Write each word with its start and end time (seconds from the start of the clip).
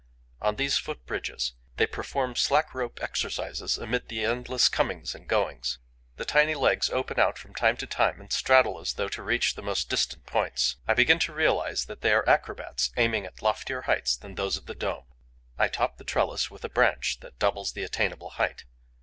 On 0.41 0.55
these 0.55 0.79
foot 0.79 1.05
bridges, 1.05 1.53
they 1.77 1.85
perform 1.85 2.35
slack 2.35 2.73
rope 2.73 2.97
exercises 3.03 3.77
amid 3.77 4.11
endless 4.11 4.67
comings 4.67 5.13
and 5.13 5.27
goings. 5.29 5.77
The 6.15 6.25
tiny 6.25 6.55
legs 6.55 6.89
open 6.89 7.19
out 7.19 7.37
from 7.37 7.53
time 7.53 7.77
to 7.77 7.85
time 7.85 8.19
and 8.19 8.33
straddle 8.33 8.79
as 8.79 8.93
though 8.93 9.09
to 9.09 9.21
reach 9.21 9.53
the 9.53 9.61
most 9.61 9.91
distant 9.91 10.25
points. 10.25 10.77
I 10.87 10.95
begin 10.95 11.19
to 11.19 11.33
realize 11.33 11.85
that 11.85 12.01
they 12.01 12.13
are 12.13 12.27
acrobats 12.27 12.89
aiming 12.97 13.27
at 13.27 13.43
loftier 13.43 13.81
heights 13.83 14.17
than 14.17 14.33
those 14.33 14.57
of 14.57 14.65
the 14.65 14.73
dome. 14.73 15.05
I 15.59 15.67
top 15.67 15.97
the 15.97 16.03
trellis 16.03 16.49
with 16.49 16.63
a 16.65 16.69
branch 16.69 17.19
that 17.19 17.37
doubles 17.37 17.73
the 17.73 17.83
attainable 17.83 18.29
height. 18.31 18.65